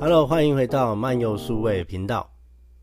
[0.00, 2.30] Hello，欢迎回到漫游数位频道。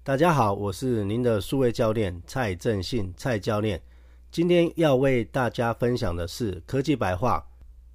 [0.03, 3.81] 大家好，我是您的数位教练蔡正信，蔡教练。
[4.29, 7.41] 今天要为大家分享的是科技白话。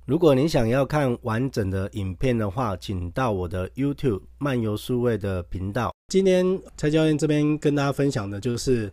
[0.07, 5.95] 如果您想要看完整的影片的话，请到我的 YouTube 漫游数位的频道。
[6.09, 8.91] 今天蔡教练这边跟大家分享的就是，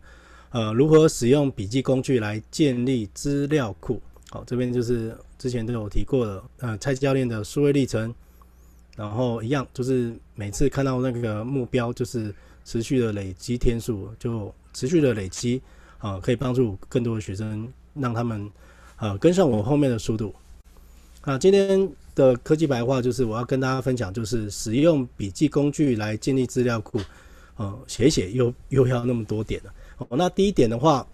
[0.50, 3.98] 呃，如何使用笔记工具来建立资料库。
[4.28, 8.14] 好，这边就是之前都有提过的，呃，蔡教练的数位历程。
[8.98, 12.34] 然后一样，就是每次看到那个目标，就是
[12.64, 15.62] 持续的累积天数，就持续的累积
[15.98, 18.50] 啊、可以帮助更多的学生，让他们
[18.96, 20.34] 呃跟上我后面的速度。
[21.24, 27.00] 那今天的科技白话就是我要跟大家分享，就是使用笔记工具来建立资料库，
[27.56, 29.72] 呃，写写又又要那么多点了。
[29.98, 31.06] 哦，那第一点的话，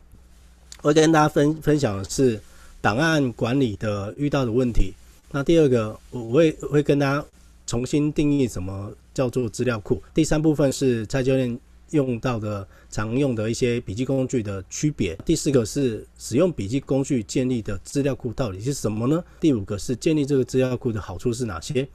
[0.80, 2.40] 我跟大家分分享的是
[2.80, 4.94] 档案管理的遇到的问题。
[5.30, 7.22] 那第二个，我我会会跟大家。
[7.66, 10.02] 重新定义什么叫做资料库。
[10.12, 11.58] 第三部分是蔡教练
[11.90, 15.14] 用到的常用的一些笔记工具的区别。
[15.24, 19.22] 第四个是使用笔记工具建立的资料库到底是什么呢？
[19.38, 21.86] 第五个是建立这个资料库的好处是哪些？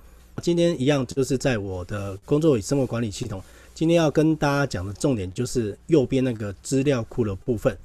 [0.42, 3.44] 今天一样就是在我的工作与生活管理系统。
[3.73, 7.78] 今天要跟大家讲的重点就是右边那个资料库的部分。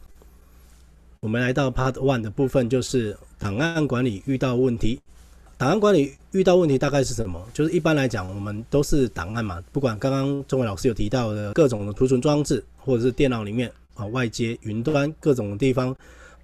[1.21, 5.01] 我们来到 Part One 的部分，就是档案管理遇到问题。
[5.65, 7.43] 档案管理遇到问题大概是什么？
[7.55, 15.97] 就是一般来讲，我们都是档案嘛，不管刚刚中伟老师有提到的各种的储存装置，或者是电脑里面啊外接云端各种地方，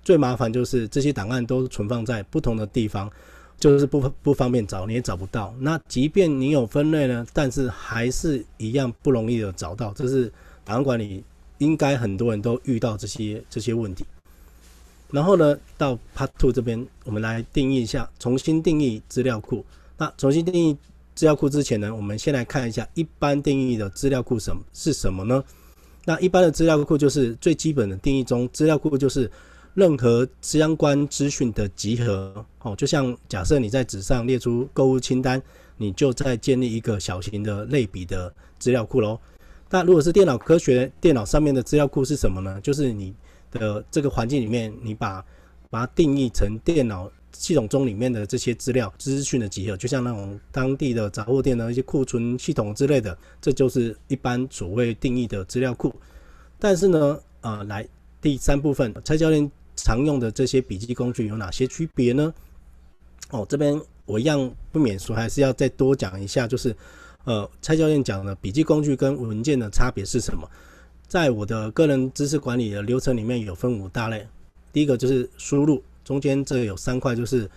[0.03, 3.11] 最麻烦就是这些档案都存放在不同的地方，
[3.59, 5.55] 就是不不方便找，你也找不到。
[5.59, 9.93] 那即便你有分类呢，但是还是一样不容易的找到。
[9.93, 10.33] 这是
[10.65, 11.23] 档案管理
[11.59, 14.03] 应该很多人都遇到这些这些问题。
[15.13, 19.65] 然后呢，到 Part Two 这边，我们来定义一下，重新定义资料库。
[19.99, 20.77] 那重新定义
[21.15, 25.43] 资料库之前呢，我们先来看一下一般定义的资料库什么是什么呢？
[26.05, 29.31] 那一般的资料库就是最基本的定义中，资料库就是
[29.75, 32.45] 任何相关资讯的集合。
[32.61, 35.43] 哦，就像假设你在纸上列出购物清单，
[35.77, 39.19] 你就在建立一个小型的类比的资料库喽。
[39.69, 42.61] 那如果是电脑科学，电脑上面的资料库是什么呢？
[42.61, 43.13] 就是你。
[43.51, 45.25] 的这个环境里面，你把
[45.69, 55.95] 把它定义成电脑系统中里面的这些资料资讯的集合，就像那种当地的杂货店的一些库存系统之类的，这就是一般所谓定义的资料库。
[56.59, 57.87] 但是呢，呃，来
[58.21, 62.35] 第三部分，蔡教练常用的这些笔记工具有哪些区别呢？
[63.31, 66.75] 哦，这边我一样不免说，还是要再多讲一下，就是
[67.25, 70.51] 呃，蔡教练讲的笔记工具跟文件的差别是什么？
[71.11, 74.25] 在我的个人知识管理的流程里面有分五大类，
[74.73, 77.51] 第一个就是输入，中间这个有三块就是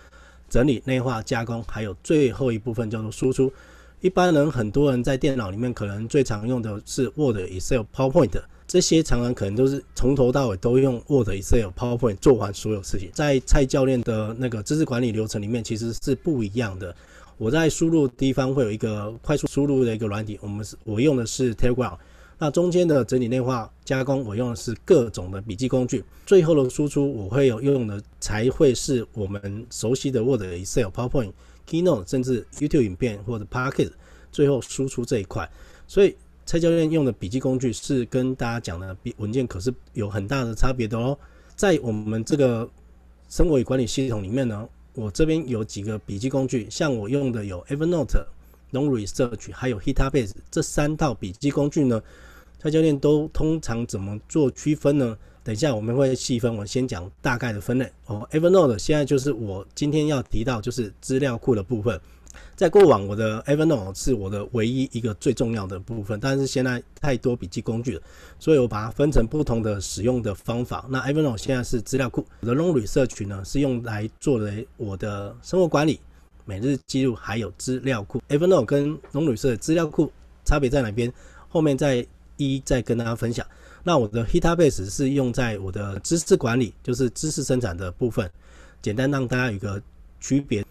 [0.50, 3.52] 整理、内化、加工，还有最后一部分叫做输出。
[4.00, 8.32] 一般人很多人在电脑里面可能最常用的是 Word、Excel、PowerPoint，
[8.66, 13.08] 这些常常可能都是从头到尾都用 Word、Excel、PowerPoint 做完所有事情。
[13.12, 16.92] 在蔡教练的那个知识管理流程里面其实是不一样的。
[17.38, 21.96] 我在输入地方会有一个快速输入的一个软体，我们是我用的是 Telegram。
[22.38, 26.04] 那中间的整理、内化、加工，我用的是各种的笔记工具。
[26.26, 31.32] 最后的输出，我会有用的才会是我们熟悉的 Word、Excel、PowerPoint、
[31.68, 33.92] Keynote，甚至 YouTube 影片或者 Podcast。
[34.32, 35.48] 最后输出这一块，
[35.86, 41.16] 所以蔡教练用的笔记工具是跟大家讲的比文件可是有很大的差别的哦。
[41.54, 42.68] 在我们这个
[43.28, 48.24] 生活与管理系统里面呢，我这边有几个笔记工具，像我用的有 Evernote。
[48.74, 52.02] Long Research 还有 Heptabase 这三套笔记工具呢，
[52.58, 55.16] 蔡教练都通常怎么做区分呢？
[55.44, 58.26] 等一下我们会细分，我先讲大概的分类哦。
[58.32, 62.00] Evernote 现在就是我今天要提到就是资料库的部分，
[62.56, 68.02] 在过往我的 Evernote 是我的唯一一个最重要的部分，但是现在太多笔记工具了，
[68.38, 70.86] 所以我把它分成不同的使用的方法。
[70.88, 76.00] 那 Evernote 现在是资料库，我的 Long Research 呢是用来做的我的生活管理。
[76.46, 80.12] 每日记录还有资料库，Evernote 跟龙旅社的资料库
[80.44, 81.12] 差别在哪边？
[81.48, 82.06] 后面再
[82.36, 83.46] 一一再跟大家分享。
[83.82, 88.30] 那我的 Hitabase 是用在我的知识管理，就是知识生产的部分，
[88.82, 89.80] 简单让大家有个
[90.20, 90.64] 区别。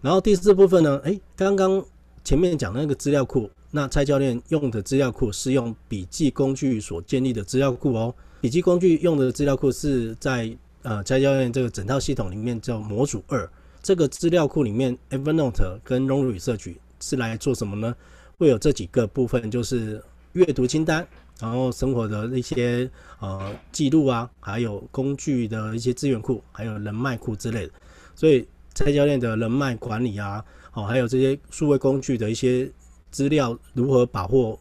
[0.00, 1.84] 然后第四部分呢，诶，刚刚
[2.24, 8.14] 前面讲那个资料库，那蔡教练用的资料库是用笔记工具所建立的资料库哦。
[8.40, 13.48] 笔记工具用的资料库是在呃蔡教练这个整套系统里面叫模组二。
[13.82, 17.94] 这个资料库里面，Evernote 跟 Long Research 是来做什么呢？
[18.38, 20.00] 会有这几个部分，就是
[20.34, 21.04] 阅读清单，
[21.40, 22.88] 然后生活的一些
[23.18, 27.72] 呃记录啊，还有工具的一些资源库，还有人脉库之类的。
[28.14, 30.44] 所以蔡教练的人脉管理啊，
[30.74, 32.70] 哦，还有这些数位工具的一些
[33.10, 34.58] 资料如何把握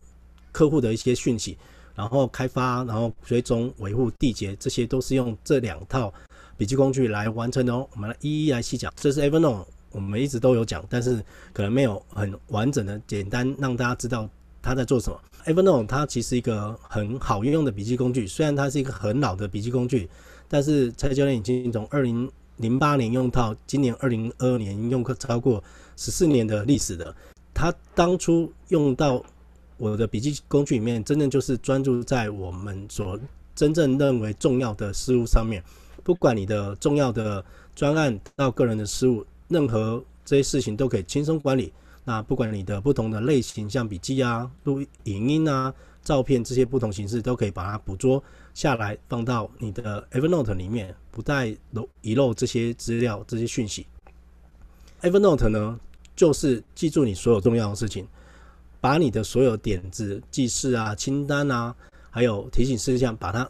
[0.52, 1.56] 客户的一些讯息，
[1.94, 6.12] 然后开发，然后追踪、维护、缔结，这些都是用这两套
[6.62, 7.90] 笔记工具来完成的哦。
[7.96, 8.94] 我们来一一来细讲。
[8.96, 11.16] 这是 Evernote，我们一直都有讲，但是
[11.54, 14.30] 可能没有很完整的、简单让大家知道
[14.62, 15.20] 它在做什么。
[15.48, 20.08] Evernote 它其实一个很好运用的笔记工具，虽然它是一个很老的笔记工具，
[20.48, 25.64] 但是蔡教练已经从二零零八年用到今年二零二二年，用过超过
[25.98, 27.16] 十四年的历史的。
[27.56, 29.26] 他当初用到
[29.78, 33.20] 我的笔记工具里面，真正就是专注在我们所
[33.56, 35.64] 真正认为重要的事物上面。
[36.04, 37.44] 不管你的重要的
[37.76, 41.72] 专案到个人的事物，任何这些事情都可以轻松管理。
[42.04, 48.22] 那不管你的不同的类型，像笔记啊、录影音啊、照片这些不同形式，都可以把它捕捉
[48.54, 53.86] 下来，放到你的 Evernote 里面，不再漏遗漏这些资料、这些讯息。
[55.02, 55.80] Evernote 呢，
[56.16, 58.08] 就是记住你所有重要的事情，
[58.80, 61.76] 把你的所有点子、记事啊、清单啊，
[62.10, 63.48] 还有提醒事项，把它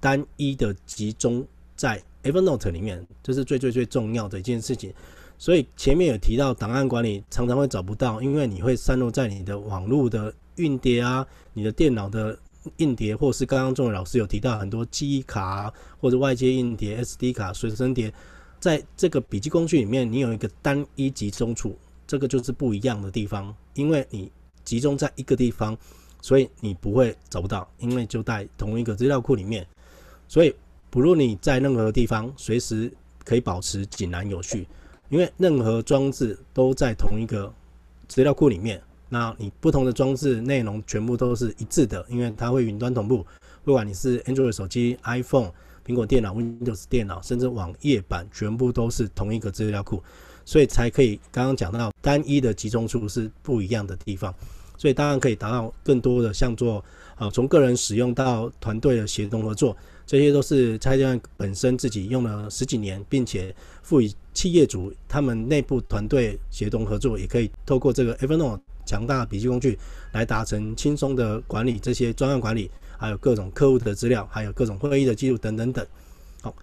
[0.00, 1.46] 单一的集中
[1.82, 4.94] 在 Evernote 里面，这是最最最重要的一件事情。
[5.36, 12.38] 所以前面有提到档案管理常常会找不到，因为你会散落在你的网络的硬碟啊、你的电脑的
[12.76, 18.14] 硬碟，或是刚刚仲老师有提到很多记忆卡啊，或者外接硬碟、SD 卡、随身碟，
[18.60, 21.76] 在这个笔记工具里面，你有一个单一集中处，
[22.06, 24.30] 这个就是不一样的地方，因为你
[24.62, 25.76] 集中在一个地方，
[26.20, 29.66] 所以你不会找不到，因为就在同一个资料库里面，
[30.28, 30.54] 所以
[30.92, 32.92] 不论你在任何地方，随时
[33.24, 34.68] 可以保持井然有序。
[35.08, 37.50] 因为任何装置都在同一个
[38.08, 38.78] 资料库里面，
[39.08, 43.24] 那你不同的装置内容全部都是一致的，因为它会云端同步。
[43.64, 45.50] 不管你是 Android 手机、iPhone、
[45.86, 50.02] 苹果电脑、Windows 电脑，甚至网页版，全部都是同一个资料库，
[50.44, 54.34] 所以才可以刚刚讲到单一的集中处是不一样的地方，
[54.76, 56.84] 所以当然可以达到更多的像做
[57.16, 59.74] 啊，从个人使用到团队的协同合作。
[60.06, 69.78] 这些都是蔡教练本身自己用了十几年，并且赋予企业主他们内部团队协同合作，也可以透过这个 Evernote 强大笔记工具
[70.12, 75.86] 来达成轻松的管理这些专案管理，还有各种客户的资料，还有各种会议的记录等等等。
[76.42, 76.54] 好，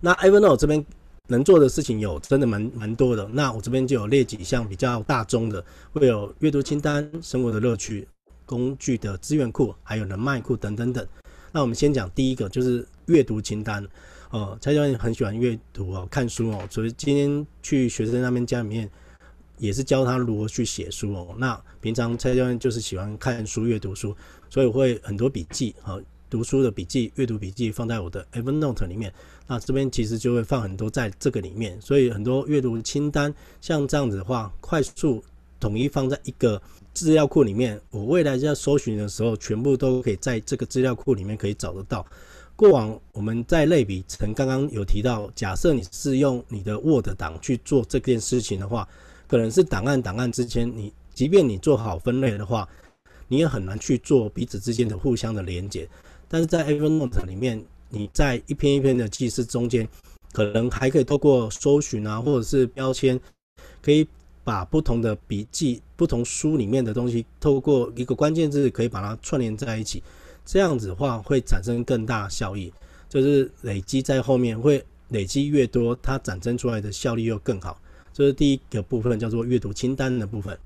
[0.00, 0.84] 那 Evernote 这边
[1.28, 3.28] 能做的事情有真的蛮蛮多的。
[3.32, 8.08] 那我这边就有列几项比较大宗的，会有阅读清单、生活的乐趣、
[8.44, 11.06] 工具的资源库，还有人脉库等等等。
[11.56, 13.82] 那我们先讲第一个，就是阅读清单。
[14.28, 18.90] 哦，蔡教练很喜欢阅读哦，看书哦，所以今天去学生那边家里面，
[19.56, 21.34] 也是教他如何去写书哦。
[21.38, 24.14] 那平常蔡教练就是喜欢看书、阅读书，
[24.50, 25.98] 所以会很多笔记啊，
[26.28, 29.10] 读书的笔记、阅读笔记放在我的 Evernote 里面。
[29.46, 35.24] 那这边其实就会放很多在这个里面，所以很多阅读清单像这样子的话，快速
[35.66, 36.60] 统一放在一个。
[36.96, 42.06] 资料库里面，我未来在搜寻的时候，全部都可以在这个资料库里面可以找得到。
[42.56, 48.88] 过往我们在类比成刚刚有提到，假设你是用你的 Word 档去做这件事情的话，
[49.28, 52.66] 可能是档案档案之间，你即便你做好分类的话，
[53.28, 55.86] 你也很难去做彼此之间的互相的连接。
[56.28, 59.86] 但是在 Evernote 里面，你在一篇一篇的记事中间，
[60.32, 63.20] 可能还可以透过搜寻啊，或者是标签，
[63.82, 64.08] 可以。
[64.46, 70.00] 把不同的笔记、不同书里面的东西，透过一个关键字，可以把它串联在一起。
[70.44, 72.72] 这样子的话，会产生更大效益。
[73.08, 77.76] 就是累积在后面，会累积越多，它产生出来的效率又更好。
[78.12, 80.56] 这是第一个部分，叫做阅读清单的部分。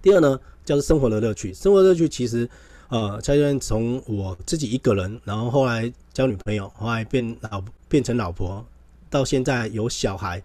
[0.00, 1.52] 第二呢，叫做生活的乐趣。
[1.52, 2.48] 生活乐趣其实，
[2.88, 8.64] 呃，蔡教练从我自己一个人，然后后来交女朋友，后来变老变成老婆，
[9.10, 10.40] 到现在有小孩。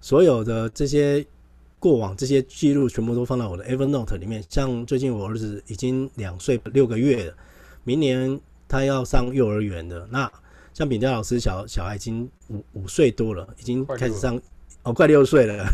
[0.00, 1.24] 所有的这些
[1.78, 4.42] 过往这些记录全部都放到我的 Evernote 里面。
[4.48, 7.34] 像最近我儿子已经两岁六个月了，
[7.84, 8.38] 明年
[8.68, 10.06] 他要上幼儿园的。
[10.10, 10.30] 那
[10.72, 14.40] 像炳佳老师小小孩已经五五岁多了，已经开始上
[14.82, 15.66] 哦，快六岁了。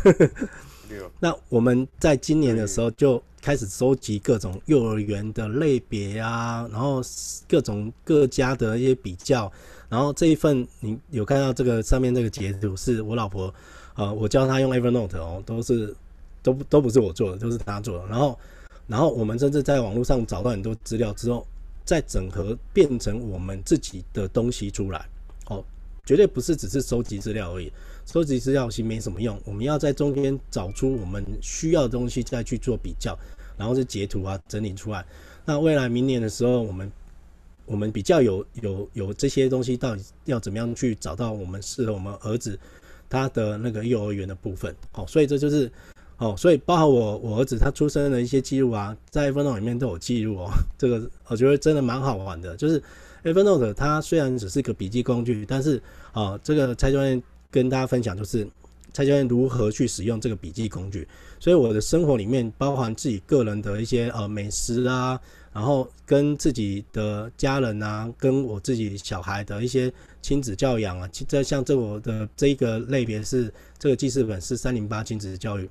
[1.20, 7.00] 那我们在今年的时候就开始收集各种幼儿园的类别啊，然后
[7.48, 9.50] 各种各家的一些比较。
[9.88, 13.52] 然后这一份你有看到这个上面这个截图是我老婆。
[13.96, 15.94] 呃，我教他用 Evernote 哦，都是
[16.42, 18.06] 都都不是我做的，都是他做的。
[18.06, 18.38] 然后，
[18.86, 21.46] 然后我们甚至在网络上找到很多资料之后，
[21.84, 25.06] 再整合变成我们自己的东西出来。
[25.46, 25.64] 哦，
[26.04, 27.72] 绝对不是只是收集资料而已，
[28.04, 29.40] 收集资料其实没什么用。
[29.44, 33.18] 我们要在中间找出我们需要的东西，再去做比较，
[33.56, 35.02] 然后是截图啊整理出来。
[35.44, 36.92] 那未来明年的时候，我们
[37.64, 42.58] 我们比较有有有这些东西，到底要怎么样去找到我们适合我们儿子。
[43.08, 45.70] 他的那个幼儿园的部分，好，所以这就是
[46.18, 50.50] 哦，所以包含我我儿子他出生的一些记录啊，在 Evernote 里面都有记录哦。
[50.78, 52.82] 这个我觉得真的蛮好玩的，就是
[53.24, 55.76] Evernote 它虽然只是个笔记工具，但是
[56.12, 58.46] 啊、哦，这个蔡教练跟大家分享就是
[58.92, 61.06] 蔡教练如何去使用这个笔记工具。
[61.38, 65.20] 所以我的生活里面包含自己个人的一些呃美食啊，
[65.56, 75.66] 然后跟自己的家人啊，跟我自己小孩的一些亲子教养啊，这像这我的这一个类别是这个记事本是三零八亲子教育。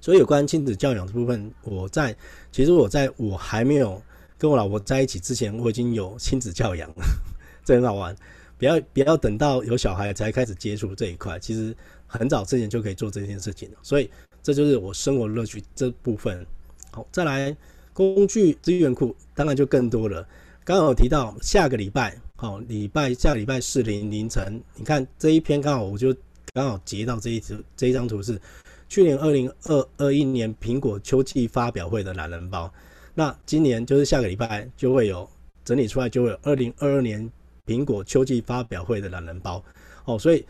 [0.00, 2.16] 所以有关亲子教养的部分，我在
[2.50, 4.00] 其实我在我还没有
[4.38, 7.04] 跟我老婆在一起之前，我已经有亲子教养了，
[7.62, 8.16] 这很好玩。
[8.56, 13.76] 不要不要等到有小孩才开始接触这一块，其实很早之前就可以做这件事情了。
[13.82, 14.10] 所以
[14.42, 16.46] 这就是我生活乐趣这部分。
[16.90, 17.54] 好，再来
[18.00, 20.26] 工具资源库，当然就更多了。
[20.64, 26.16] 刚好提到下个礼拜，好，礼拜下礼拜四零凌晨，你看这一篇刚好我就
[26.54, 28.40] 刚好截到这一张这一张图是。
[28.88, 32.72] 去年二零二二一年苹果秋季发表会的懒人包，
[33.14, 35.28] 那今年就是下个礼拜就会有
[35.62, 37.30] 整理出来，就会有二零二二年
[37.66, 39.62] 苹果秋季发表会的懒人包
[40.06, 40.18] 哦。
[40.18, 40.42] 所以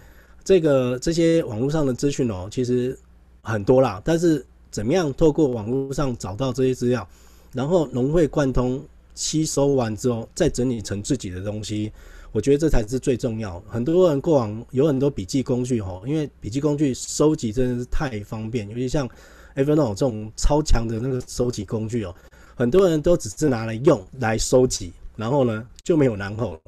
[0.44, 2.96] 这个这些网络上的资讯哦，其实
[3.42, 4.00] 很多啦。
[4.04, 7.06] 但是怎么样透过网络上找到这些资料，
[7.52, 8.82] 然后融会贯通
[9.14, 11.92] 吸收完之后，再整理成自己的东西。
[12.32, 13.58] 我觉得这才是最重要。
[13.68, 19.08] 很多人过往有很多笔记工具哦，因为笔记工具收集真的是太方便，尤其像
[19.56, 22.14] Evernote 这种超强的那个收集工具哦，
[22.54, 26.60] 很多人都只是拿来用来收集，然后呢就没有然后了。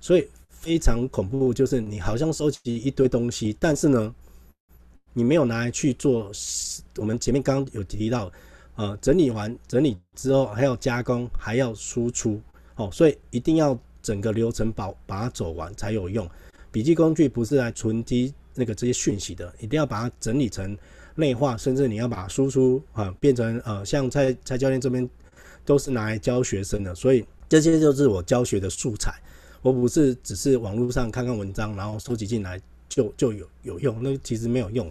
[0.00, 4.14] 所以非常恐怖，就是你好像收集一堆东西，但是呢
[5.12, 6.30] 你没有拿来去做。
[6.96, 8.30] 我们前面刚刚有提到，
[8.78, 12.40] 呃，整理完整理之后还要加工，还要输出
[12.76, 13.78] 哦，所以一定要。
[14.00, 16.26] 整个流程把把它走完才有用。
[16.70, 20.74] 笔记工具不是来存积那个这些讯息的，一定要把它整理成
[21.16, 25.06] 内化，甚至你要把它输出啊变成呃，像蔡蔡教练这边
[25.66, 29.12] 都是拿来教学生的，所以这些就是我教学的素材。
[29.60, 32.58] 我不是只是网络上看看文章，然后收集进来
[32.88, 34.90] 就就有有用，那其实没有用，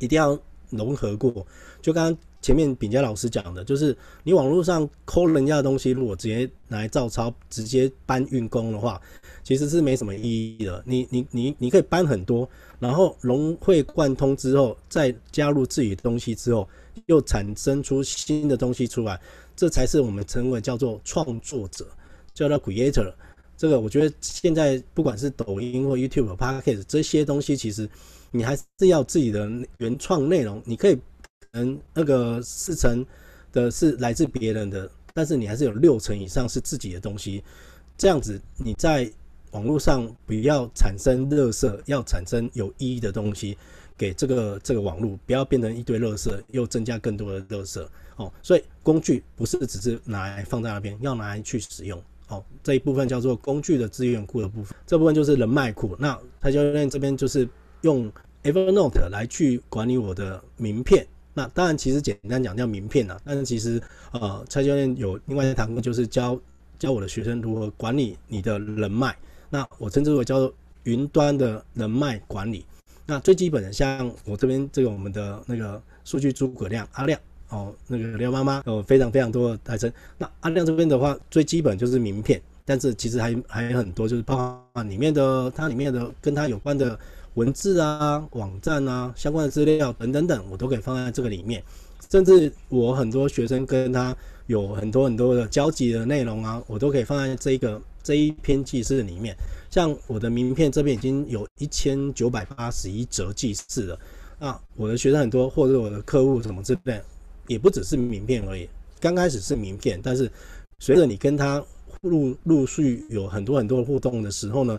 [0.00, 0.36] 一定要
[0.70, 1.46] 融合过。
[1.80, 2.18] 就刚刚。
[2.46, 9.00] 前面炳佳老师讲的，就是你网络上抠人家的东西，如果直接拿来照抄，直接搬运工的话，
[9.42, 10.80] 其实是没什么意义的。
[10.86, 12.48] 你你你你可以搬很多，
[12.78, 16.68] 然后融会贯通之后，再加入自己的东西之后，
[17.06, 19.20] 又产生出新的东西出来，
[19.56, 21.84] 这才是我们称为叫做创作者，
[22.32, 23.12] 叫做 creator。
[23.56, 27.90] 这个我觉得现在不管是抖音或 YouTube、Podcast 这些东西，其实
[28.30, 30.96] 你还是要自己的原创内容，你可以。
[31.52, 33.04] 嗯，那个四成
[33.52, 37.42] 的是来自别人的，但是你还是有六成以上是自己的东西。
[37.96, 39.10] 这样子你在
[39.52, 43.56] 网络上不要产生垃圾，要产生有意义的东西
[43.96, 47.82] 给这个这个网络，不要变成一堆垃圾，又增加更多的垃圾
[48.16, 48.30] 哦。
[48.42, 51.98] 所以工具不是只是拿来放在那边，要拿来去使用
[52.28, 52.44] 哦。
[52.62, 55.96] 这一部分叫做工具的资源库的部分，这部分就是人脉库。
[55.98, 57.48] 那蔡教练这边就是
[57.80, 58.12] 用
[58.42, 61.06] Evernote 来去管理我的名片。
[61.38, 63.20] 那当然，其实简单讲叫名片呐。
[63.22, 63.78] 但是其实，
[64.12, 66.40] 呃，蔡教练有另外一堂课，就是教
[66.78, 69.14] 教我的学生如何管理你的人脉。
[69.50, 70.50] 那我称之为叫做
[70.84, 72.64] 云端的人脉管理。
[73.04, 79.92] 那最基本的，像我这边这个我们的那个数据诸葛亮阿亮哦，那个廖妈妈有非常非常多的代称。
[80.16, 86.98] 那阿亮这边的话，最基本就是名片，但是其实还还有很多，就是包含里面的它里面的跟它有关的。
[87.36, 91.62] 文字啊，网站啊，相关的资料等等等，我都可以放在这个里面。
[92.10, 94.16] 甚至我很多学生跟他
[94.46, 99.36] 有很多很多的交集的内容啊，我都可以放在这个这一篇记事里面。
[99.70, 103.98] 像我的名片这边已经有一千九百八十一则记事了。
[104.38, 106.98] 啊，我的学生很多，或者我的客户什么之类，
[107.48, 108.66] 也不只是名片而已。
[108.98, 110.30] 刚开始是名片，但是
[110.78, 111.62] 随着你跟他
[112.00, 114.78] 陆陆续有很多很多互动的时候呢，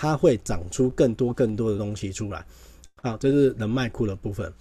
[0.00, 2.46] 它会长出更多更多的东西出来，
[3.02, 4.52] 好，这是人脉库的部分。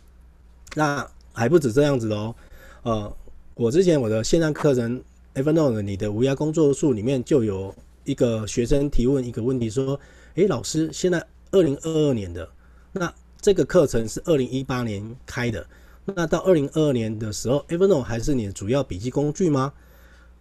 [0.73, 2.33] 那还不止这样子哦，
[2.81, 3.15] 呃，
[3.53, 4.99] 我之前我的线上课程
[5.35, 7.71] Evernote 你的无涯工作术里面就有
[8.03, 9.99] 一个学生提问一个问题说，
[10.33, 12.49] 诶，老师，现在二零二二年的，
[12.91, 15.63] 那这个课程是二零一八年开的，
[16.03, 19.71] 那到二零二二年的时候，Evernote 还是你的主要笔记工具吗？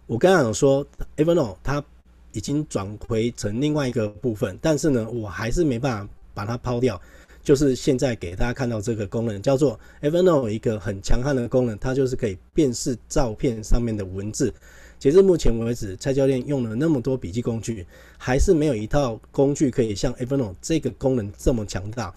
[0.07, 0.83] 我刚刚有说
[1.17, 1.83] Evernote 它。
[2.31, 6.99] 已经转回成另外一个部分，但是呢，我还是没办法把它抛掉。
[7.43, 14.53] 就是现在给大家看到这个功能，叫做 Evernote 一个很强悍的功能，它就是可以辨识照片上面的文字。
[14.99, 22.13] 截至目前为止，蔡教练用了那么多笔记工具，还是没有一套工具可以像 Evernote 这个功能这么强大。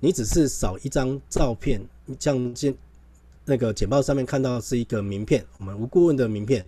[0.00, 1.80] 你只是扫一张照片
[2.18, 2.74] 像这
[3.44, 6.66] 那个简报上面看到是一个名片，我们吴顾问的名片。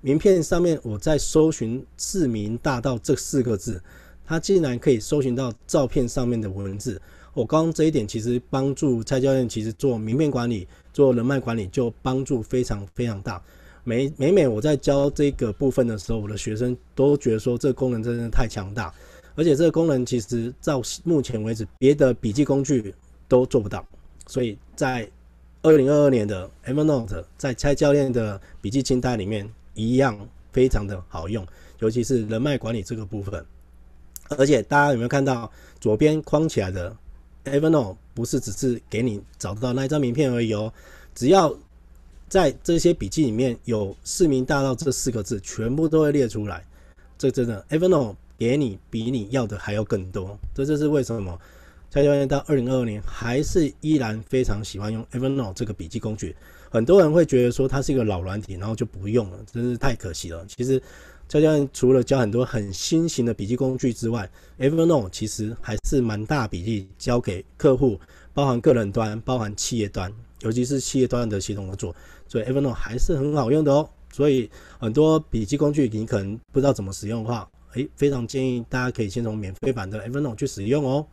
[0.00, 3.82] 名片上面我在搜寻“市民大道”这四个字，
[4.24, 7.00] 它竟然可以搜寻到照片上面的文字。
[7.34, 13.42] 我刚刚这一点其实帮助蔡教练，其实做名片管理、做人脉管理就帮助非常非常大。
[13.82, 18.94] 每每每我在教这个部分的时候，我的学生都觉得说这个功能真的太强大，
[19.34, 22.94] 而且这个功能其实到目前为止别的笔记工具
[23.26, 23.84] 都做不到。
[24.28, 25.10] 所以在
[25.62, 29.48] 二零二二年的 Evernote 在蔡教练的笔记清单里面。
[29.78, 30.18] 一样
[30.52, 31.46] 非常的好用，
[31.78, 33.42] 尤其是人脉管理这个部分。
[34.30, 36.94] 而且大家有没有看到左边框起来的
[37.44, 37.96] Evernote？
[38.12, 40.72] 不是只是给你找得到那一张名片而已哦。
[41.14, 41.56] 只要
[42.28, 46.64] 在这些笔记里面有“市民大道”这四个字，全部都会列出来。
[47.16, 50.36] 这真的 Evernote 给你比你要的还要更多。
[50.52, 51.40] 这就是为什么
[51.90, 56.36] 蔡教练到二零二二年还是依然非常喜欢用 Evernote 这个笔记工具。
[56.70, 60.44] 很多人会觉得说它是一个老软体，然后就不用了，真是太可惜了。
[60.46, 60.82] 其实，
[61.26, 67.98] 教教除了教很多很新型的笔记工具之外，Evernote 其实还是蛮大比例交给客户，
[68.34, 73.88] 包含个人端、包含企业端，尤其是企业端的系统合作，所以 Evernote 还是很好用的哦。
[74.12, 81.06] 所以很多笔记工具你可能不知道怎么使用的话，诶，非常建议大家可以先从免费版的 Evernote 去使用哦。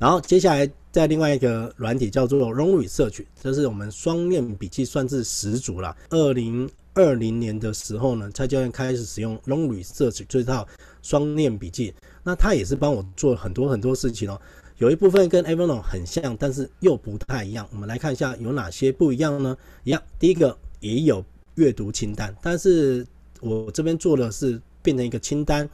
[0.00, 5.94] 然后接下来在另外一个软体叫做 Long Research，这是我们双链笔记算是始祖了。
[6.08, 10.66] 二零二零年的时候呢，蔡教练开始使用 Long Research 这套
[11.02, 11.92] 双链笔记，
[12.24, 14.40] 那他也是帮我做很多很多事情哦。
[14.78, 17.68] 有一部分跟 Evernote 很像，但是又不太一样。
[17.70, 19.54] 我们来看一下有哪些不一样呢？
[19.84, 21.22] 一样，第一个也有
[21.56, 23.06] 阅读清单，但是
[23.42, 25.68] 我这边做的是变成一个清单。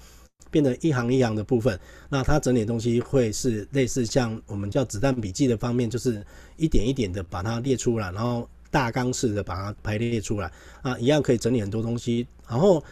[0.50, 6.24] 变得一行一行的部分，那它整理东西会是类似像我们叫子弹笔记的方面，就是
[6.56, 10.50] 一点一点的把它列出来，然后大纲式的把它排列出来
[10.82, 12.26] 啊，一样可以整理很多东西。
[12.48, 12.82] 然后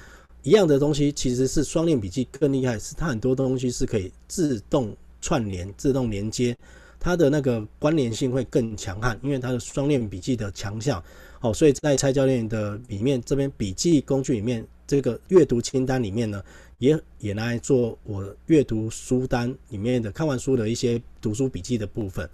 [0.42, 6.56] 一样的东西其实是双链笔记更厉害，是它很多东西是可以自动串联、自动连接，
[6.98, 11.02] 它的那个关联性会更强悍，因为它的双链笔记的强项。
[11.40, 16.42] 哦，所以在蔡教练的里面这边笔记工具里面，这个阅读清单里面呢。
[16.84, 22.28] 也也来做我阅读书单里面的看完书的一些读书笔记的部分。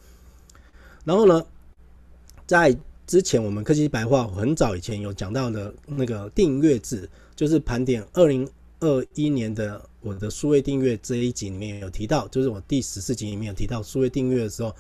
[1.05, 1.47] 然后呢，
[2.47, 8.49] 在之前我们科技白话很早以前有讲到的那个订阅制，就是盘点二零
[8.81, 14.75] 二一年的我的数位订阅这一集里面有提到，就是我第十四集里面有提到数位订阅的时候，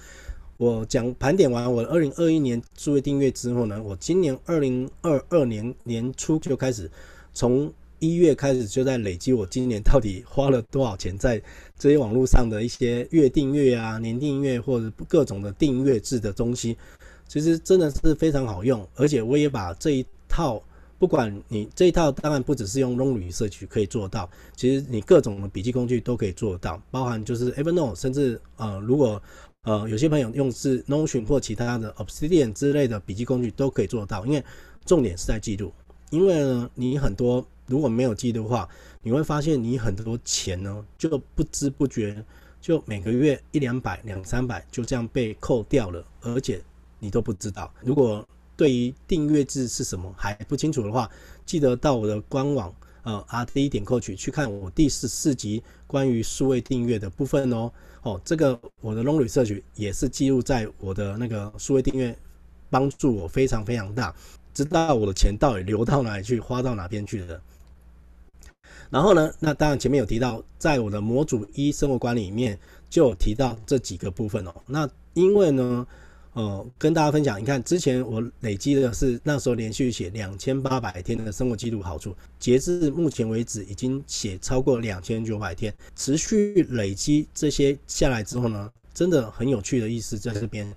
[0.56, 6.90] 我讲盘点完我二零二一年数位订阅之后呢，我今年二零二二年年初就开始
[7.32, 7.72] 从。
[8.00, 11.40] 一月开始就在累积，我今年到底花了多少钱在
[11.78, 16.78] 这些网络上的一些月订阅啊、年订阅或者各种的订阅制的东西，
[17.28, 18.86] 其实真的是非常好用。
[18.94, 20.62] 而且我也把这一套，
[20.98, 29.22] 不管你这一套，当然不只是用 Long 旅社区可以做到，其实你各种的笔记工具都可以做到，包含就是 Evernote，甚至呃，如果
[29.64, 34.42] 呃有些朋友用是 Notion 或其他的 Obsidian 之类的笔记工具都可以做到，因为
[34.86, 35.70] 重点是在记录，
[36.08, 37.46] 因为呢你很多。
[37.70, 38.68] 如果没有记的话，
[39.00, 42.22] 你会发现你很多钱呢，就不知不觉
[42.60, 46.60] 就每个月一两百、两三百就这样被扣掉了，而且
[46.98, 47.72] 你都不知道。
[47.80, 51.08] 如果对于订阅制是什么还不清楚的话，
[51.46, 57.72] 记得到我的官网呃 RD 点 c o 去看我第十四集关于数位订阅的部分哦。
[58.02, 62.14] 哦，这个我的 Long Research 也是记录在我的那个数位订阅，
[62.68, 64.14] 帮助我非常非常大，
[64.52, 67.40] 知道我的钱到底流到哪里去，花到哪边去的。
[68.90, 72.58] 然后呢，那当然前面有提到，在我的模组一生活管理里面
[72.90, 74.52] 就有提到这几个部分哦。
[74.66, 75.86] 那因为呢，
[76.32, 90.68] 呃，跟大家分享，你看之前我累积的是那时候连续写两千八百天的生活记录好处，截至目前为止已经写超过两千九百天，持续累积这些下来之后呢，真的很有趣的意思在这边。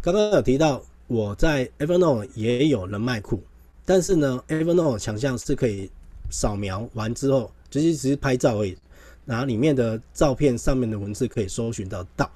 [0.00, 3.42] 刚刚有提到我在 Evernote 也有人脉库，
[3.84, 5.90] 但是呢，Evernote 强项是可以。
[6.34, 8.76] 扫描完之后，其实只是拍照而已，
[9.24, 12.28] 然后里面的照片上面的文字可以搜寻得到。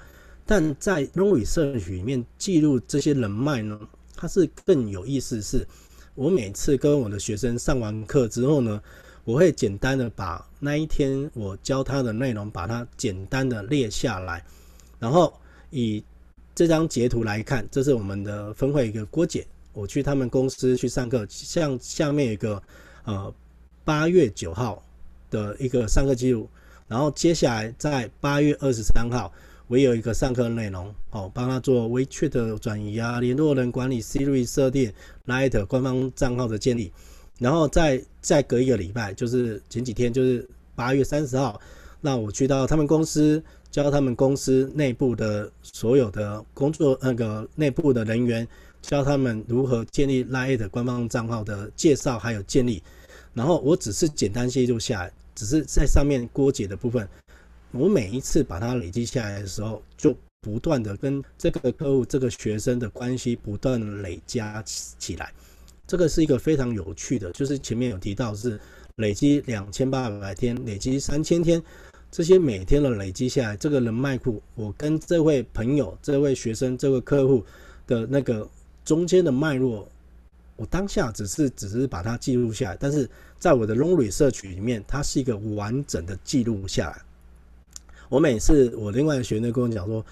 [0.46, 3.78] 但在 Long Research 里面记录这些人脉呢，
[4.16, 5.42] 它是更有意思。
[5.42, 5.66] 是
[6.14, 8.80] 我每次跟我的学生上完课之后呢，
[9.24, 14.44] 我会简单的把那一天我教他的内容，把它简单的列下来，
[15.00, 15.34] 然后
[15.70, 16.02] 以
[16.54, 22.62] 这张截图来看，这是我们的分会一个郭姐，我去他们公司去上课，像下面一个
[23.04, 23.34] 呃。
[23.88, 24.84] 八月九号
[25.30, 26.46] 的一个上课记录，
[26.88, 29.32] 然后接下来在八月二十三号，
[29.66, 34.92] 我有一个上课内容，哦，帮他做 WeChat 的转移啊，联络人管理、Siri 设定、
[35.26, 36.92] Light 官方账号的建立，
[37.38, 41.58] 然后再再隔一个礼拜，就是前几天，就是八月三十号，
[42.02, 48.46] 那我去到他们公司，教他们公司内部的所有的工作那个内部的人员，
[48.82, 52.82] 教他们如何建立 Light 官方账号的介绍还有建立，
[53.38, 57.08] 然后我只是简单记录下来，只是在上面郭解的部分。
[57.70, 65.32] 我每一次把它累积下来的时候，就不断的跟这个客户、这个学生的关系不断累加起来。
[65.86, 68.58] 这个是一个非常有趣的，就是前面有提到是
[68.96, 71.62] 累积两千八百天、累积三千天，
[72.10, 77.44] 这些每天的累积下来，这个人脉库，我跟这位朋友、这位学生、这位客户
[77.86, 78.48] 的那个
[78.84, 79.88] 中间的脉络，
[80.58, 87.00] 我当下只是只是把它记录下来，但是在我的 long research 里面，它是一个完整的记录下来。
[88.08, 90.04] 我每次我另外一个学生跟我讲说，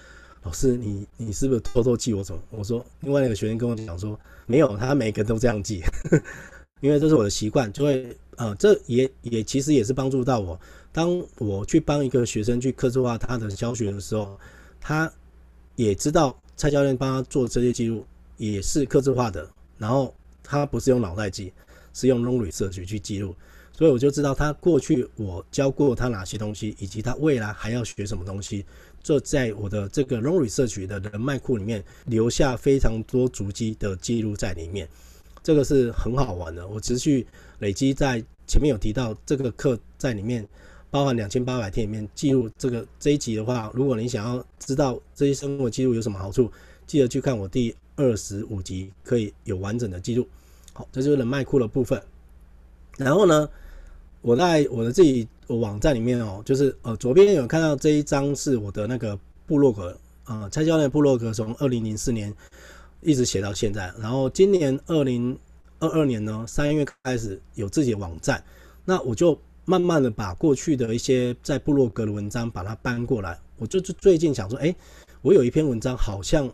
[0.43, 2.41] 老师你你是不是偷偷记我什么？
[2.51, 5.83] 我说另外一个学生跟我讲说，没有，他每个都这样记，
[6.79, 10.57] 因为这是我的习惯，就会呃，这也也其实也是帮助到我。
[10.93, 14.39] 当我去帮一个学生去刻制化他的教学的时候，
[14.79, 15.11] 他
[15.75, 18.05] 也知道蔡教练帮他做这些记录
[18.37, 20.13] 也是刻制化的，然后
[20.47, 21.51] 他不是用脑袋记，
[21.93, 23.35] 是用 long research 去记录。
[23.73, 28.65] 所以我就知道他过去我教过他哪些东西，以及他未来还要学什么东西，
[29.03, 34.89] 就在我的这个 long research 的人脉库里面留下非常多足迹的记录在里面，
[35.43, 36.67] 这个是很好玩的。
[36.67, 37.27] 我持续
[37.59, 40.47] 累积，在前面有提到这个课在里面
[40.89, 46.51] 包含两千八百天里面记录这个这一集的话，如果你想要知道这些生活记录有什么好处，
[46.87, 50.25] 记得去看我第二十五集，可以有完整的记录。
[50.71, 52.01] 好，这就是人脉库的部分。
[52.97, 53.49] 然后呢，
[54.21, 62.33] 我在我的自己网站里面哦，就是呃左边有看到这一张是我的那个部落格，呃蔡教练部落格从二零零四年
[63.01, 65.37] 一直写到现在，然后今年二零
[65.79, 68.43] 二二年呢三月开始有自己的网站，
[68.85, 74.75] 那我就慢慢的把过去的一些在部落格的文章把它搬过来，我就就最近想说，哎，
[75.21, 76.49] 我有一篇文章好像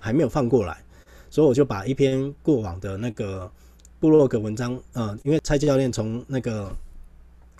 [0.00, 0.82] 还没有放过来，
[1.28, 3.50] 所以我就把一篇过往的那个
[4.00, 6.74] 部落格文章，呃，因为蔡教练从那个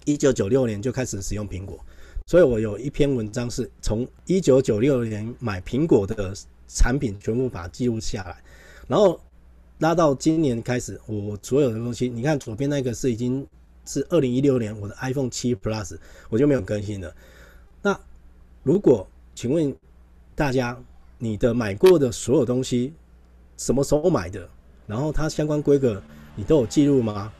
[0.07, 1.79] 一九九六年就开始使用苹果，
[2.27, 6.35] 所以我有一篇文章是从一九九六年买苹果的
[6.67, 8.43] 产品全部把它记录下来，
[8.89, 9.21] 然后
[9.79, 13.47] 拉到今年开始，我所有的东西，你看左边那个是已经
[13.85, 15.97] 是二零一六年我的 iPhone 七 Plus，
[16.29, 17.15] 我就没有更新了。
[17.83, 17.99] 那
[18.63, 19.75] 如果请问
[20.35, 20.79] 大家，
[21.21, 22.93] 你的买过的所有东西
[23.57, 24.49] 什么时候买的？
[24.89, 26.03] 然后它相关规格
[26.35, 27.33] 你都有记录吗？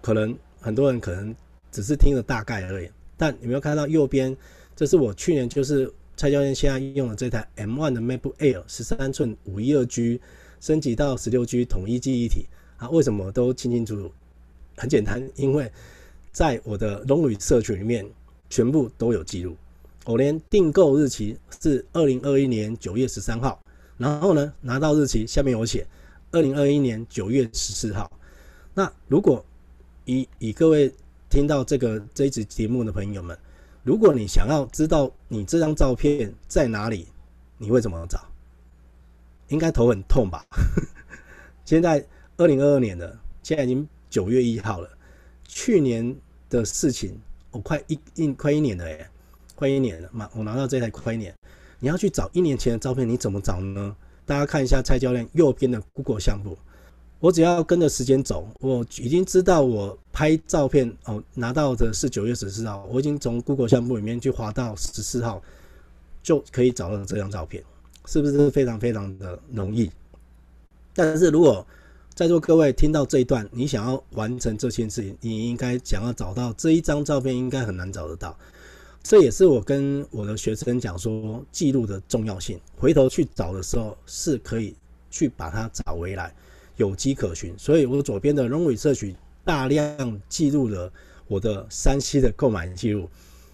[0.00, 0.34] 可能。
[0.60, 1.36] 很多人可能
[1.70, 2.88] 只是听了大概而已，
[3.18, 4.34] 但有没有看到右边？
[4.74, 10.22] 这是我去年就是蔡教练现在用的这台 M1 的 MacBook Air，十三寸五一二 G，
[10.62, 12.46] 升级到十六 G 统一记忆体
[12.78, 12.88] 啊？
[12.88, 14.10] 为什么都清清楚楚？
[14.74, 15.70] 很简单，因为
[16.32, 18.06] 在我的 Long Research 里面
[18.48, 19.54] 全部都有记录。
[20.04, 23.58] 我连订购日期是二零二一年九月十三号，
[23.96, 25.86] 然后呢拿到日期下面有写
[26.30, 28.10] 二零二一年九月十四号。
[28.74, 29.44] 那如果
[30.04, 30.92] 以以各位
[31.30, 33.36] 听到这个这一集节目的朋友们，
[33.82, 37.08] 如果你想要知道你这张照片在哪里，
[37.56, 38.20] 你会怎么找？
[39.48, 40.44] 应该头很痛吧？
[41.64, 44.90] 现在二零二二年了，现在已经九月一号了，
[45.48, 46.14] 去年
[46.50, 47.18] 的事情，
[47.50, 49.08] 我快一一快一年了耶，
[49.54, 51.34] 快一年了嘛，我拿到这台快一年，
[51.80, 53.94] 你要去找一年前的照片，你怎么找呢？
[54.26, 56.56] 大家看一下蔡教练右边的 Google 相簿。
[57.20, 65.42] 我只要跟着时间走，我已经知道我拍照片哦，拿到的是九月十四号，我已经从 Google 相簿里面去滑到十四号，
[66.22, 67.62] 就可以找到这张照片，
[68.04, 69.90] 是不是非常非常的容易？
[70.94, 71.66] 但是如果
[72.14, 78.36] 在座各位听到这一段，你想要完成这件事情，你应该想要找到这一张照片，应该很难找得到。
[79.04, 84.74] 这也是我跟我的学生讲说，记录的重要性，回头去找的时候是可以
[85.10, 86.34] 去把它找回来。
[86.76, 89.14] 有迹可循，所以我左边的 long research
[89.44, 90.90] 大量记录了
[91.28, 93.06] 我的山西的购买记录，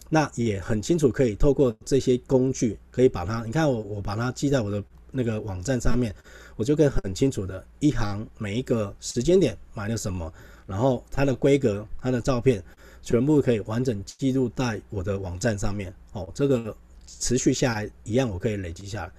[0.08, 6.14] 那也很清楚，可以透过这些工具，可以把它，你看我我把它记在我的那个网站上面，
[6.54, 10.32] 我就可以很清楚的一行每一个时间点买了什么，
[10.64, 12.64] 然后它的规格、它的照片，
[13.02, 15.92] 全部可以完整记录在我的网站上面。
[16.12, 19.12] 哦，这个持续下来一样，我可以累积下来。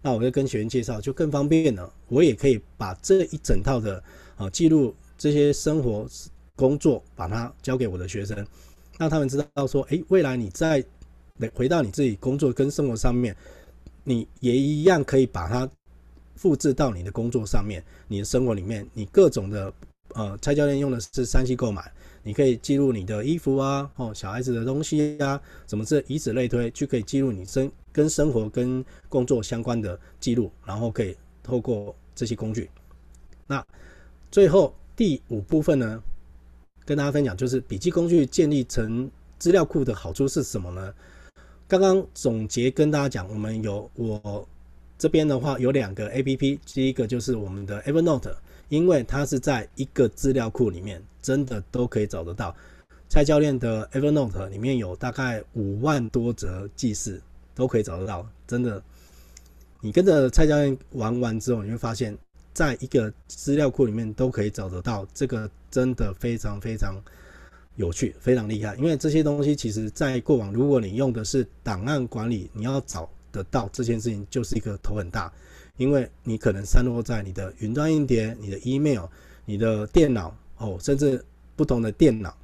[0.00, 1.92] 那我就跟学员介绍，就更方便了。
[2.08, 4.02] 我也可以把这一整套的
[4.36, 6.08] 啊记录这些生活
[6.54, 8.46] 工作，把它交给我的学生，
[8.96, 10.84] 让他们知道说，诶，未来你在
[11.52, 13.36] 回到你自己工作跟生活上面，
[14.04, 15.68] 你也一样可以把它
[16.36, 19.72] 复制到你的工作上面，你的生活里面，你各种的
[20.14, 21.92] 呃，蔡教练用的是三期购买，
[22.28, 32.68] 你可以记录你的衣服啊，哦，小孩子的东西啊，什么这以此类推，就可以记录你生跟生活跟工作相关的记录，然后可以透过这些工具。
[33.46, 33.66] 那
[34.30, 36.02] 最后第五部分呢，
[36.84, 40.92] 跟大家分享就是笔记工具建立成资料库的好处是什么呢？
[41.66, 44.46] 刚刚总结跟大家讲，我们有我
[44.98, 48.34] 这边的话有两个 APP，第一个就是我们的 Evernote，
[48.68, 52.54] 因为它是在一个资料库里面，真的都可以找得到。
[53.08, 57.20] 蔡教练的 Evernote 里面有大概五万多则记事，
[57.54, 58.28] 都可以找得到。
[58.46, 58.82] 真的，
[59.80, 62.16] 你跟着蔡教练玩完之后，你会发现
[62.52, 67.00] 在一个资料库里面都可以找得到，这个真的非常非常。
[67.76, 75.32] 有趣，非常厉害，因为这些东西其实，在过往，如果你用的是档案管理，你要找得到这件事情，就是一个头很大，
[75.78, 79.06] 因为你可能散落在你的云端硬碟、你的 email、
[79.46, 81.24] 你的电脑哦，甚至
[81.56, 82.36] 不同的电脑，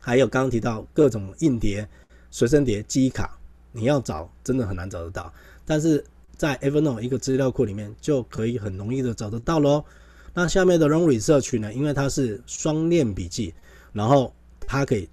[0.00, 1.88] 还有刚刚提到各种硬碟、
[2.30, 3.38] 随身碟、记忆卡，
[3.72, 5.32] 你要找真的很难找得到。
[5.64, 6.04] 但是
[6.36, 9.84] 在 Evernote 一个资料库里面，就可以很容易的找得到喽。
[10.34, 13.54] 那下面的 Long Research 呢，因为它是双链笔记，
[13.92, 15.08] 然后它可以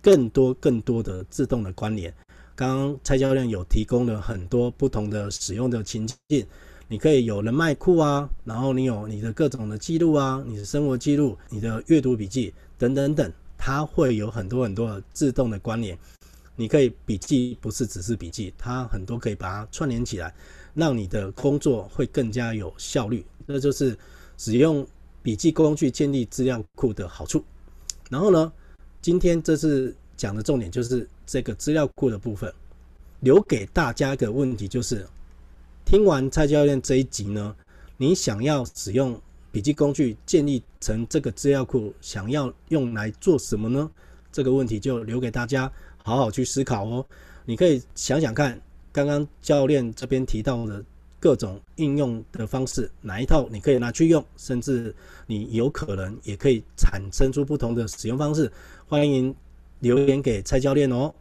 [0.00, 2.14] 更多更多的自动的关联。
[2.54, 6.46] 刚刚蔡教练有提供了很多不同的使用的情境，
[6.90, 15.96] 你可以有人脉库啊，然后你有你的各种的记录啊，你的生活记录、你的阅读笔记等等等，它会有很多很多的自动的关联。
[16.56, 20.34] 你可以笔记不是只是笔记，它很多可以把它串联起来，
[20.72, 23.24] 让你的工作会更加有效率。
[23.46, 23.96] 这就是
[24.38, 24.84] 使用
[25.22, 27.44] 笔记工具建立资料库的好处。
[28.08, 28.50] 然后呢，
[29.02, 32.52] 今天这次讲的重点就是这个资料库的部分，
[33.20, 35.06] 留给大家一个问题就是，
[35.88, 37.56] 听完蔡教练这一集呢，
[37.96, 39.18] 你想要使用
[39.50, 43.90] 笔记工具建立成这个资料库，想要用来做什么呢？
[44.30, 45.72] 这个问题就留给大家
[46.04, 47.06] 好好去思考哦。
[47.46, 48.60] 你可以想想看，
[48.92, 50.84] 刚刚教练这边提到的。
[51.20, 54.94] 各种应用的方式，哪一套你可以拿去用，甚至
[55.26, 58.48] 你有可能也可以产生出不同的使用方式。
[58.86, 59.34] 欢迎
[59.80, 61.12] 留言给蔡教练哦。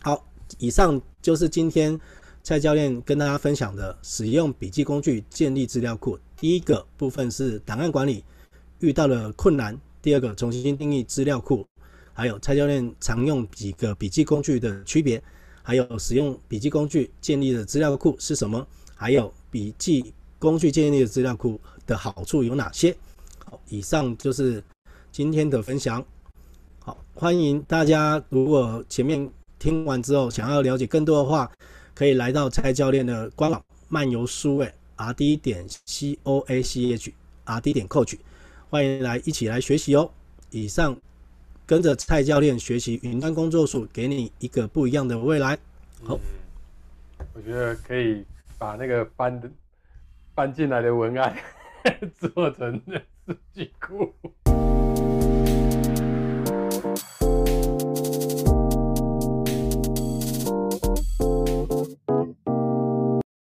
[0.00, 0.26] 好，
[0.58, 1.96] 以上就是今天
[2.46, 6.18] 蔡教练跟大家分享的使用笔记工具建立资料库。
[6.36, 8.22] 第一个部分是档案管理
[8.80, 11.66] 遇到了困难，第二个重新定义资料库，
[12.12, 15.22] 还有蔡教练常用几个笔记工具的区别，
[15.62, 18.66] 还有使用笔记工具建立的资料库是什么。
[18.94, 22.94] 还有笔记工具建立的资料库的好处有哪些？
[23.46, 24.62] 好，以上就是
[25.10, 26.04] 今天的分享。
[26.78, 31.50] 好，欢迎大家，如果前面听完之后想要了解更多的话，
[31.94, 37.12] 可以来到蔡教练的官网漫游数位 R D 点 C O A C H
[37.44, 38.18] R D 点 Coach，
[38.68, 40.10] 欢迎来一起来学习哦。
[40.50, 40.96] 以上
[41.64, 45.56] 跟着蔡教练学习云端工作术，给你一个不一样的未来。
[46.02, 46.16] 好，
[47.18, 48.24] 嗯、我觉得可以。
[48.56, 49.50] 把那个搬的
[50.32, 51.36] 搬进来的文案
[52.18, 54.14] 做成的数据库。